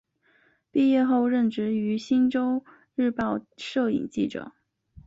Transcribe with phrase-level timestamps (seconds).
[0.71, 2.65] 毕业后任职于星洲
[2.95, 4.51] 日报摄影记者。